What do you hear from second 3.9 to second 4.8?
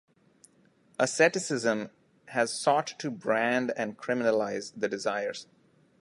criminalize